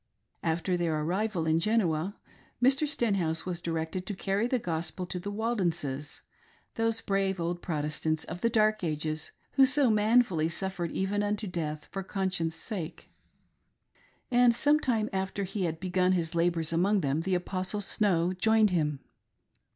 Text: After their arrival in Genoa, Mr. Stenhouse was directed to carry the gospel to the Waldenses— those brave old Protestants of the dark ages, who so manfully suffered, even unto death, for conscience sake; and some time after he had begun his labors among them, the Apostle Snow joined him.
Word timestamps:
After 0.41 0.75
their 0.75 0.99
arrival 0.99 1.45
in 1.45 1.59
Genoa, 1.59 2.19
Mr. 2.59 2.87
Stenhouse 2.87 3.45
was 3.45 3.61
directed 3.61 4.07
to 4.07 4.15
carry 4.15 4.47
the 4.47 4.57
gospel 4.57 5.05
to 5.05 5.19
the 5.19 5.29
Waldenses— 5.29 6.23
those 6.73 7.01
brave 7.01 7.39
old 7.39 7.61
Protestants 7.61 8.23
of 8.23 8.41
the 8.41 8.49
dark 8.49 8.83
ages, 8.83 9.31
who 9.51 9.65
so 9.67 9.91
manfully 9.91 10.49
suffered, 10.49 10.89
even 10.91 11.21
unto 11.21 11.45
death, 11.45 11.87
for 11.91 12.01
conscience 12.01 12.55
sake; 12.55 13.11
and 14.31 14.55
some 14.55 14.79
time 14.79 15.07
after 15.13 15.43
he 15.43 15.65
had 15.65 15.79
begun 15.79 16.13
his 16.13 16.33
labors 16.33 16.73
among 16.73 17.01
them, 17.01 17.21
the 17.21 17.35
Apostle 17.35 17.79
Snow 17.79 18.33
joined 18.33 18.71
him. 18.71 19.01